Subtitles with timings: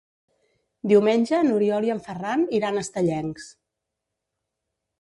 [0.91, 3.47] Diumenge n'Oriol i en Ferran iran a Estellencs.